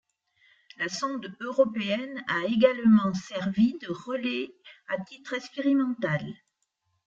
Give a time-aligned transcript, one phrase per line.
[0.77, 4.51] La sonde européenne a également servi de relais
[4.87, 6.25] à titre expérimental.